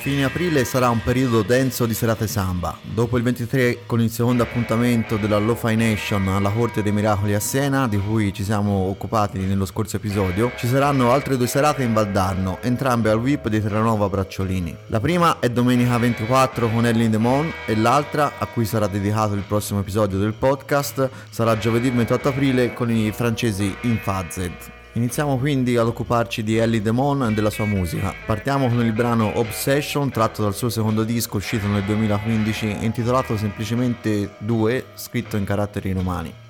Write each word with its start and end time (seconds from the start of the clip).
Fine 0.00 0.24
aprile 0.24 0.64
sarà 0.64 0.88
un 0.88 1.02
periodo 1.02 1.42
denso 1.42 1.84
di 1.84 1.92
serate 1.92 2.26
samba. 2.26 2.74
Dopo 2.80 3.18
il 3.18 3.22
23 3.22 3.80
con 3.84 4.00
il 4.00 4.08
secondo 4.08 4.42
appuntamento 4.42 5.18
della 5.18 5.36
Lo-Fi 5.36 5.76
Nation 5.76 6.26
alla 6.26 6.48
Corte 6.48 6.82
dei 6.82 6.90
Miracoli 6.90 7.34
a 7.34 7.38
Siena, 7.38 7.86
di 7.86 7.98
cui 7.98 8.32
ci 8.32 8.42
siamo 8.42 8.88
occupati 8.88 9.40
nello 9.40 9.66
scorso 9.66 9.96
episodio, 9.96 10.52
ci 10.56 10.68
saranno 10.68 11.12
altre 11.12 11.36
due 11.36 11.46
serate 11.46 11.82
in 11.82 11.92
Valdarno, 11.92 12.60
entrambe 12.62 13.10
al 13.10 13.20
VIP 13.20 13.48
di 13.48 13.60
Terranova 13.60 14.08
Bracciolini. 14.08 14.74
La 14.86 15.00
prima 15.00 15.38
è 15.38 15.50
domenica 15.50 15.98
24 15.98 16.70
con 16.70 16.82
the 16.84 17.18
Moon 17.18 17.52
e 17.66 17.76
l'altra, 17.76 18.38
a 18.38 18.46
cui 18.46 18.64
sarà 18.64 18.86
dedicato 18.86 19.34
il 19.34 19.44
prossimo 19.46 19.80
episodio 19.80 20.16
del 20.16 20.32
podcast, 20.32 21.10
sarà 21.28 21.58
giovedì 21.58 21.90
28 21.90 22.28
aprile 22.28 22.72
con 22.72 22.90
i 22.90 23.12
francesi 23.12 23.76
in 23.82 23.98
Fazed. 23.98 24.78
Iniziamo 25.00 25.38
quindi 25.38 25.78
ad 25.78 25.86
occuparci 25.86 26.42
di 26.42 26.58
Ellie 26.58 26.82
Demon 26.82 27.22
e 27.22 27.32
della 27.32 27.48
sua 27.48 27.64
musica. 27.64 28.12
Partiamo 28.26 28.68
con 28.68 28.84
il 28.84 28.92
brano 28.92 29.38
Obsession 29.38 30.10
tratto 30.10 30.42
dal 30.42 30.54
suo 30.54 30.68
secondo 30.68 31.04
disco 31.04 31.38
uscito 31.38 31.66
nel 31.68 31.84
2015 31.84 32.84
intitolato 32.84 33.34
semplicemente 33.38 34.32
2 34.36 34.84
scritto 34.92 35.38
in 35.38 35.44
caratteri 35.44 35.92
romani. 35.92 36.49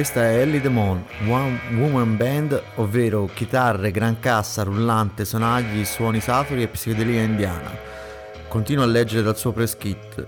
Questa 0.00 0.22
è 0.22 0.38
Ellie 0.38 0.62
Demon, 0.62 1.04
One 1.28 1.60
Woman 1.74 2.16
Band, 2.16 2.58
ovvero 2.76 3.28
chitarre, 3.34 3.90
gran 3.90 4.18
cassa, 4.18 4.62
rullante, 4.62 5.26
sonagli, 5.26 5.84
suoni 5.84 6.20
saturi 6.20 6.62
e 6.62 6.68
psichedelia 6.68 7.20
indiana. 7.20 7.70
Continua 8.48 8.84
a 8.84 8.86
leggere 8.86 9.20
dal 9.20 9.36
suo 9.36 9.52
press 9.52 9.76
kit. 9.76 10.26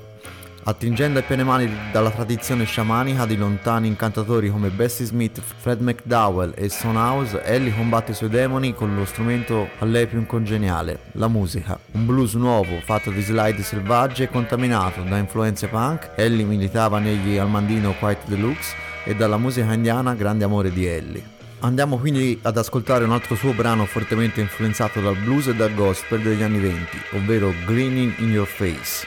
Attingendo 0.65 1.21
a 1.21 1.23
piene 1.23 1.43
mani 1.43 1.73
dalla 1.91 2.11
tradizione 2.11 2.65
sciamanica 2.65 3.25
di 3.25 3.35
lontani 3.39 3.89
incantatori 3.89 4.51
come 4.51 4.69
Bessie 4.69 5.07
Smith, 5.07 5.41
Fred 5.41 5.81
McDowell 5.81 6.53
e 6.55 6.69
Son 6.69 6.97
House, 6.97 7.43
Ellie 7.43 7.75
combatte 7.75 8.11
i 8.11 8.15
suoi 8.15 8.29
demoni 8.29 8.75
con 8.75 8.95
lo 8.95 9.07
strumento 9.07 9.71
a 9.79 9.87
lei 9.87 10.07
più 10.07 10.27
congeniale, 10.27 11.05
la 11.13 11.29
musica. 11.29 11.79
Un 11.93 12.05
blues 12.05 12.35
nuovo, 12.35 12.79
fatto 12.85 13.11
di 13.11 13.23
slide 13.23 13.63
selvagge 13.63 14.25
e 14.25 14.29
contaminato 14.29 15.03
da 15.03 15.17
influenze 15.17 15.67
punk, 15.69 16.11
Ellie 16.17 16.45
militava 16.45 16.99
negli 16.99 17.39
Almandino 17.39 17.95
Quiet 17.99 18.27
Deluxe 18.27 18.91
e 19.05 19.15
dalla 19.15 19.39
musica 19.39 19.73
indiana 19.73 20.15
Grande 20.15 20.45
amore 20.45 20.73
di 20.73 20.87
Ellie. 20.87 21.41
Andiamo 21.61 21.97
quindi 21.99 22.39
ad 22.43 22.57
ascoltare 22.57 23.05
un 23.05 23.13
altro 23.13 23.37
suo 23.37 23.53
brano 23.53 23.87
fortemente 23.87 24.41
influenzato 24.41 25.01
dal 25.01 25.17
blues 25.17 25.47
e 25.47 25.55
dal 25.55 25.75
gospel 25.75 26.21
degli 26.21 26.43
anni 26.43 26.59
venti, 26.59 26.99
ovvero 27.13 27.53
Grinning 27.65 28.19
in 28.19 28.31
Your 28.31 28.49
Face. 28.49 29.07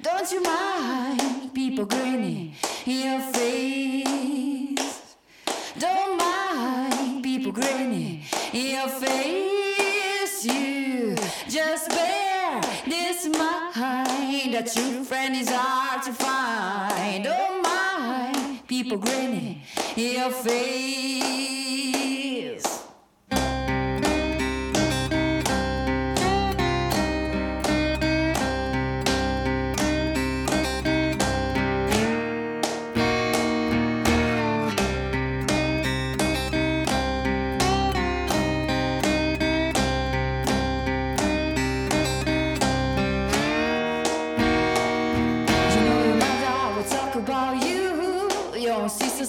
Don't 0.00 0.30
you 0.30 0.42
mind 0.42 1.52
people 1.54 1.86
grinning 1.86 2.54
in 2.84 3.00
your 3.06 3.20
face? 3.32 4.74
Don't 5.78 6.18
mind 6.18 7.22
people 7.22 7.52
grinning 7.52 8.22
in 8.52 8.74
your 8.74 8.88
face. 8.88 10.44
You 10.44 11.14
just 11.48 11.88
bear 11.88 12.60
this 12.86 13.26
mind. 13.28 14.54
A 14.54 14.62
true 14.62 15.02
friend 15.04 15.34
is 15.34 15.48
hard 15.48 16.02
to 16.02 16.12
find. 16.12 17.24
My, 17.24 17.63
people 18.82 18.98
grinning 18.98 19.60
in 19.96 20.14
your 20.16 20.30
face. 20.30 21.33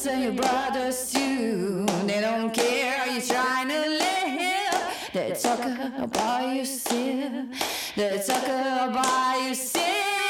And 0.03 0.23
your 0.23 0.33
brothers 0.33 1.13
too. 1.13 1.85
They 2.05 2.19
don't 2.19 2.53
care 2.53 3.07
you're 3.07 3.21
trying 3.21 3.69
to 3.69 3.79
live. 3.79 5.09
They 5.13 5.33
talk 5.41 5.59
about 5.97 6.53
you 6.53 6.65
still. 6.65 7.45
They 7.95 8.21
talk 8.27 8.43
about 8.43 9.47
you 9.47 9.55
still. 9.55 10.24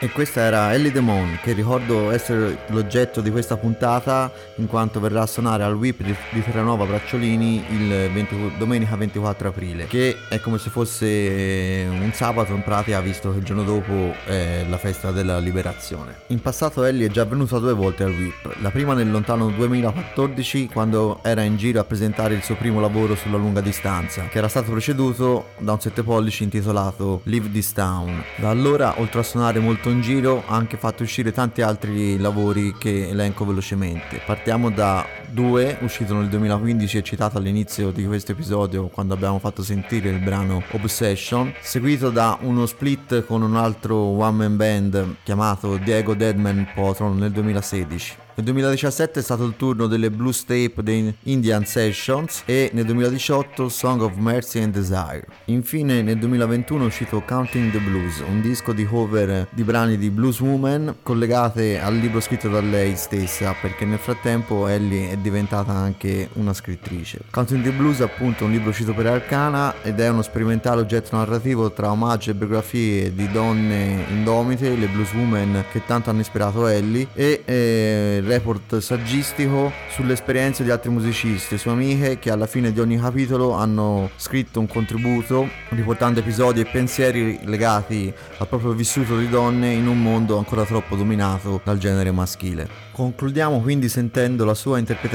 E 0.00 0.10
questa 0.10 0.42
era 0.42 0.72
Ellie 0.72 0.92
Demon, 0.92 1.40
che 1.42 1.52
ricordo 1.54 2.12
essere 2.12 2.58
l'oggetto 2.68 3.20
di 3.20 3.32
questa 3.32 3.56
puntata, 3.56 4.32
in 4.58 4.68
quanto 4.68 5.00
verrà 5.00 5.22
a 5.22 5.26
suonare 5.26 5.64
al 5.64 5.74
WIP 5.74 6.02
di, 6.02 6.14
di 6.30 6.44
Terranova 6.44 6.84
Bracciolini 6.84 7.64
il 7.70 8.08
20 8.12 8.52
domenica 8.58 8.94
24 8.94 9.48
aprile, 9.48 9.88
che 9.88 10.16
è 10.28 10.38
come 10.38 10.58
se 10.58 10.70
fosse 10.70 11.84
un 11.90 12.12
sabato 12.14 12.52
in 12.52 12.62
pratica, 12.62 13.00
visto 13.00 13.32
che 13.32 13.38
il 13.38 13.44
giorno 13.44 13.64
dopo 13.64 14.14
è 14.24 14.64
la 14.68 14.78
festa 14.78 15.10
della 15.10 15.40
liberazione. 15.40 16.14
In 16.28 16.40
passato 16.40 16.84
Ellie 16.84 17.06
è 17.06 17.10
già 17.10 17.24
venuta 17.24 17.58
due 17.58 17.72
volte 17.72 18.04
al 18.04 18.12
WIP, 18.12 18.58
la 18.60 18.70
prima 18.70 18.94
nel 18.94 19.10
lontano 19.10 19.50
2014, 19.50 20.68
quando 20.68 21.18
era 21.24 21.42
in 21.42 21.56
giro 21.56 21.80
a 21.80 21.84
presentare 21.84 22.34
il 22.34 22.44
suo 22.44 22.54
primo 22.54 22.78
lavoro 22.78 23.16
sulla 23.16 23.36
lunga 23.36 23.60
distanza, 23.60 24.28
che 24.28 24.38
era 24.38 24.46
stato 24.46 24.70
preceduto 24.70 25.48
da 25.58 25.72
un 25.72 25.80
7 25.80 26.04
pollici 26.04 26.44
intitolato 26.44 27.22
Leave 27.24 27.50
This 27.50 27.72
Town. 27.72 28.22
Da 28.36 28.50
allora, 28.50 28.94
oltre 29.00 29.18
a 29.18 29.24
suonare 29.24 29.58
molto 29.58 29.86
in 29.90 30.00
giro, 30.00 30.44
ha 30.46 30.54
anche 30.54 30.76
fatto 30.76 31.02
uscire 31.02 31.32
tanti 31.32 31.62
altri 31.62 32.18
lavori 32.18 32.74
che 32.78 33.08
elenco 33.08 33.44
velocemente. 33.44 34.20
Partiamo 34.24 34.70
da 34.70 35.06
due, 35.30 35.78
uscito 35.80 36.14
nel 36.14 36.28
2015 36.28 36.98
e 36.98 37.02
citato 37.02 37.38
all'inizio 37.38 37.90
di 37.90 38.04
questo 38.06 38.32
episodio 38.32 38.88
quando 38.88 39.14
abbiamo 39.14 39.38
fatto 39.38 39.62
sentire 39.62 40.10
il 40.10 40.18
brano 40.18 40.62
Obsession, 40.70 41.52
seguito 41.60 42.10
da 42.10 42.38
uno 42.42 42.66
split 42.66 43.24
con 43.24 43.42
un 43.42 43.56
altro 43.56 43.96
one 43.96 44.48
man 44.48 44.56
band 44.56 45.16
chiamato 45.22 45.76
Diego 45.76 46.14
Deadman 46.14 46.68
Potron 46.74 47.16
nel 47.16 47.30
2016. 47.30 48.26
Nel 48.38 48.46
2017 48.46 49.18
è 49.18 49.22
stato 49.24 49.44
il 49.44 49.56
turno 49.56 49.88
delle 49.88 50.12
blues 50.12 50.44
tape 50.44 50.80
dei 50.84 51.12
Indian 51.24 51.64
Sessions 51.64 52.44
e 52.44 52.70
nel 52.72 52.84
2018 52.84 53.68
Song 53.68 54.00
of 54.00 54.14
Mercy 54.14 54.62
and 54.62 54.72
Desire. 54.72 55.26
Infine 55.46 56.02
nel 56.02 56.18
2021 56.18 56.84
è 56.84 56.86
uscito 56.86 57.20
Counting 57.26 57.72
the 57.72 57.80
Blues, 57.80 58.20
un 58.20 58.40
disco 58.40 58.72
di 58.72 58.86
cover 58.86 59.48
di 59.50 59.64
brani 59.64 59.98
di 59.98 60.08
Blues 60.10 60.38
Woman 60.38 60.98
collegate 61.02 61.80
al 61.80 61.96
libro 61.96 62.20
scritto 62.20 62.48
da 62.48 62.60
lei 62.60 62.94
stessa 62.94 63.56
perché 63.60 63.84
nel 63.84 63.98
frattempo 63.98 64.68
Ellie 64.68 65.10
è 65.10 65.16
diventata 65.20 65.72
anche 65.72 66.28
una 66.34 66.54
scrittrice. 66.54 67.20
Counting 67.30 67.62
the 67.62 67.70
Blues 67.72 67.98
è 67.98 68.04
appunto 68.04 68.44
un 68.44 68.52
libro 68.52 68.70
uscito 68.70 68.94
per 68.94 69.06
Arcana 69.06 69.82
ed 69.82 70.00
è 70.00 70.08
uno 70.08 70.22
sperimentale 70.22 70.80
oggetto 70.80 71.16
narrativo 71.16 71.72
tra 71.72 71.90
omaggio 71.90 72.30
e 72.30 72.34
biografie 72.34 73.14
di 73.14 73.30
donne 73.30 74.04
indomite, 74.10 74.76
le 74.76 74.86
blues 74.86 75.12
woman 75.12 75.64
che 75.72 75.82
tanto 75.84 76.10
hanno 76.10 76.20
ispirato 76.20 76.66
Ellie 76.66 77.08
e 77.14 77.42
eh, 77.44 78.22
report 78.24 78.78
saggistico 78.78 79.72
sulle 79.90 80.12
esperienze 80.12 80.62
di 80.62 80.70
altri 80.70 80.90
musicisti 80.90 81.54
e 81.54 81.58
sue 81.58 81.72
amiche 81.72 82.18
che 82.18 82.30
alla 82.30 82.46
fine 82.46 82.72
di 82.72 82.80
ogni 82.80 82.98
capitolo 82.98 83.52
hanno 83.52 84.10
scritto 84.16 84.60
un 84.60 84.68
contributo 84.68 85.48
riportando 85.70 86.20
episodi 86.20 86.60
e 86.60 86.66
pensieri 86.66 87.40
legati 87.44 88.12
al 88.38 88.46
proprio 88.46 88.72
vissuto 88.72 89.18
di 89.18 89.28
donne 89.28 89.72
in 89.72 89.88
un 89.88 90.00
mondo 90.00 90.38
ancora 90.38 90.64
troppo 90.64 90.96
dominato 90.96 91.60
dal 91.64 91.78
genere 91.78 92.12
maschile. 92.12 92.86
Concludiamo 92.92 93.60
quindi 93.60 93.88
sentendo 93.88 94.44
la 94.44 94.54
sua 94.54 94.78
interpretazione 94.78 95.07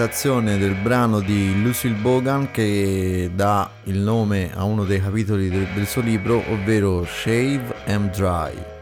del 0.57 0.73
brano 0.73 1.19
di 1.19 1.61
Lucille 1.61 1.95
Bogan 1.95 2.49
che 2.49 3.29
dà 3.33 3.69
il 3.83 3.99
nome 3.99 4.51
a 4.53 4.63
uno 4.63 4.85
dei 4.85 4.99
capitoli 4.99 5.49
del, 5.49 5.67
del 5.73 5.85
suo 5.85 6.01
libro, 6.01 6.43
ovvero 6.49 7.05
Shave 7.05 7.75
and 7.85 8.09
Dry. 8.09 8.72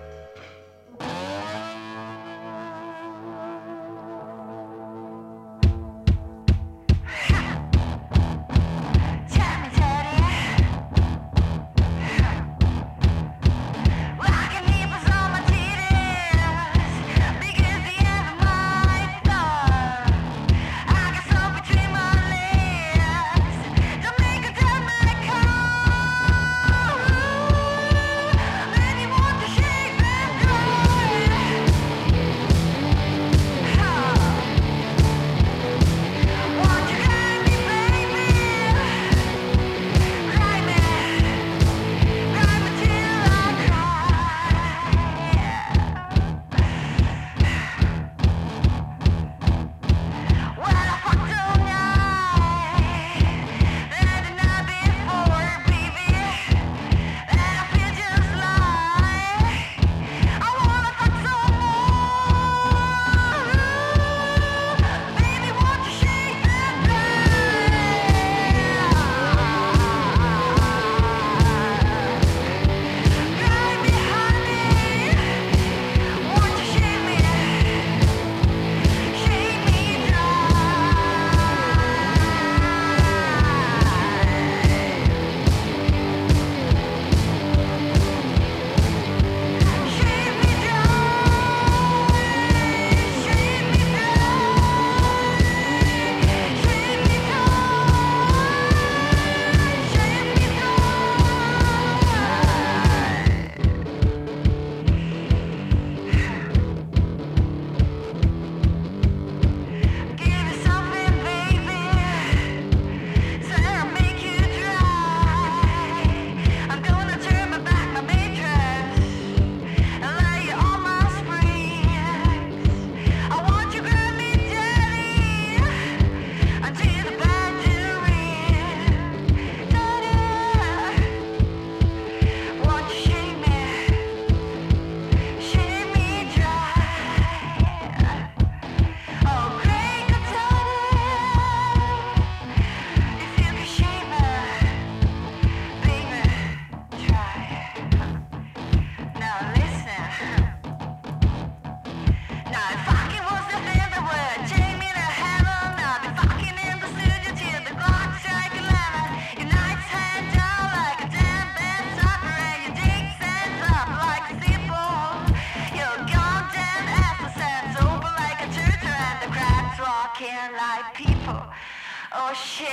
Oh 172.13 172.33
shit. 172.33 172.67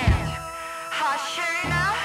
Hot 0.91 1.19
Shayna. 1.31 1.89
Shimmy 1.89 1.98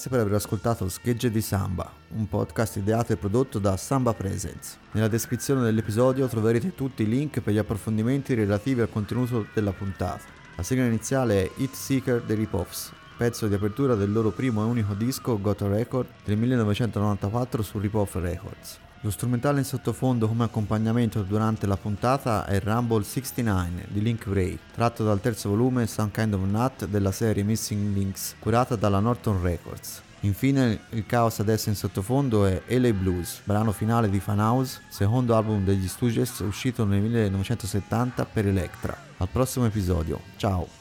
Grazie 0.00 0.16
per 0.16 0.26
aver 0.26 0.38
ascoltato 0.40 0.88
Schegge 0.88 1.30
di 1.30 1.42
Samba, 1.42 1.92
un 2.16 2.26
podcast 2.26 2.76
ideato 2.76 3.12
e 3.12 3.18
prodotto 3.18 3.58
da 3.58 3.76
Samba 3.76 4.14
Presents. 4.14 4.78
Nella 4.92 5.08
descrizione 5.08 5.60
dell'episodio 5.60 6.26
troverete 6.26 6.74
tutti 6.74 7.02
i 7.02 7.06
link 7.06 7.40
per 7.42 7.52
gli 7.52 7.58
approfondimenti 7.58 8.32
relativi 8.32 8.80
al 8.80 8.88
contenuto 8.88 9.48
della 9.52 9.72
puntata. 9.72 10.22
La 10.56 10.62
sigla 10.62 10.86
iniziale 10.86 11.42
è 11.42 11.50
Hit 11.56 11.74
Seeker 11.74 12.22
dei 12.22 12.36
Ripoffs, 12.36 12.92
pezzo 13.18 13.46
di 13.46 13.52
apertura 13.52 13.94
del 13.94 14.10
loro 14.10 14.30
primo 14.30 14.62
e 14.62 14.68
unico 14.68 14.94
disco 14.94 15.38
Got 15.38 15.60
a 15.60 15.68
Record 15.68 16.06
del 16.24 16.38
1994 16.38 17.62
su 17.62 17.78
Ripoff 17.78 18.14
Records. 18.14 18.78
Lo 19.02 19.10
strumentale 19.10 19.60
in 19.60 19.64
sottofondo 19.64 20.28
come 20.28 20.44
accompagnamento 20.44 21.22
durante 21.22 21.66
la 21.66 21.78
puntata 21.78 22.44
è 22.44 22.60
Rumble 22.60 23.02
69 23.02 23.86
di 23.88 24.02
Link 24.02 24.26
Ray, 24.26 24.58
tratto 24.74 25.04
dal 25.04 25.22
terzo 25.22 25.48
volume 25.48 25.86
Some 25.86 26.10
Kind 26.12 26.34
of 26.34 26.42
Nut 26.42 26.84
della 26.86 27.10
serie 27.10 27.42
Missing 27.42 27.94
Links, 27.94 28.34
curata 28.38 28.76
dalla 28.76 29.00
Norton 29.00 29.40
Records. 29.40 30.02
Infine 30.20 30.80
il 30.90 31.06
caos 31.06 31.38
adesso 31.38 31.70
in 31.70 31.76
sottofondo 31.76 32.44
è 32.44 32.60
LA 32.66 32.92
Blues, 32.92 33.40
brano 33.44 33.72
finale 33.72 34.10
di 34.10 34.20
Fan 34.20 34.38
House, 34.38 34.82
secondo 34.90 35.34
album 35.34 35.64
degli 35.64 35.88
Stooges 35.88 36.40
uscito 36.40 36.84
nel 36.84 37.00
1970 37.00 38.26
per 38.26 38.46
Electra. 38.46 38.94
Al 39.16 39.28
prossimo 39.28 39.64
episodio, 39.64 40.20
ciao! 40.36 40.79